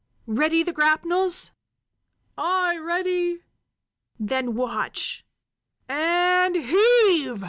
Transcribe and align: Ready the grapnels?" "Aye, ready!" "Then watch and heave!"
Ready 0.25 0.63
the 0.63 0.73
grapnels?" 0.73 1.51
"Aye, 2.35 2.75
ready!" 2.79 3.43
"Then 4.19 4.55
watch 4.55 5.23
and 5.87 6.55
heave!" 6.55 7.39